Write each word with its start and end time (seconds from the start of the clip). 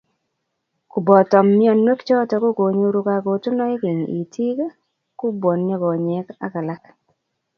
kuboto 0.91 1.37
mionwek 1.49 1.99
choto 2.07 2.35
ko 2.43 2.49
konyoru 2.57 2.99
kakutunoik 3.07 3.81
eng' 3.91 4.09
itik, 4.19 4.57
kubwonio 5.19 5.75
konyek 5.83 6.27
ak 6.45 6.53
alak 6.59 6.83